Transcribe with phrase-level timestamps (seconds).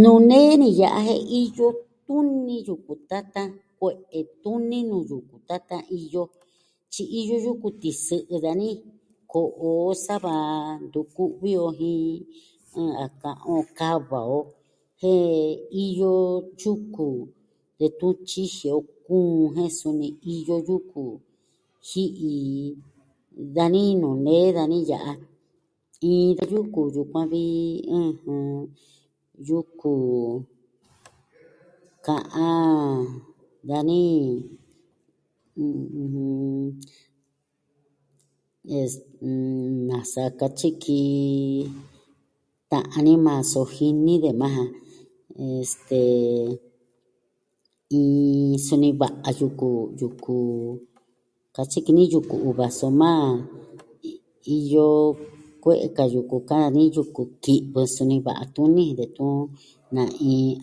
[0.00, 1.68] Nuu nee ni ya'a jen iyo
[2.06, 3.48] tuni yuku tatan.
[3.80, 6.22] Kue'e tuni nuu yuku tatan iyo.
[6.92, 8.68] Tyi iyo yuku tisɨ'ɨ dani,
[9.32, 10.32] ko'o o sava
[10.86, 12.24] ntu ku'vi o jin
[12.84, 12.90] n...
[13.04, 14.40] a ka'an on kava o.
[15.00, 15.52] Jen
[15.84, 16.10] iyo
[16.62, 17.08] yuku,
[17.78, 19.52] detun tyiji o kuun.
[19.56, 21.02] Jen suni iyo yuku
[21.88, 22.34] ji'i
[23.56, 25.12] dani nuu nee dani ya'a.
[26.08, 27.42] Iin da yuku yukuan vi,
[27.84, 28.44] ɨjɨn...
[29.38, 29.94] yuku
[32.02, 33.06] ka'an
[33.62, 34.02] dani,
[35.58, 36.74] n...
[38.66, 38.92] es...
[39.22, 39.86] n...
[39.88, 40.98] nasa katyi ki...
[42.70, 44.66] Ta'an ni maa so jini de maa ja.
[45.38, 46.02] Este...
[47.88, 50.36] iin suni va'a yuku, yuku...
[51.54, 53.10] katyi ki ni yuku uva, soma
[54.44, 54.90] iyo
[55.58, 59.48] kue'e ka yuku ka'an ni yuku ki'vɨ suni va'a tuni detun
[59.90, 60.60] na'in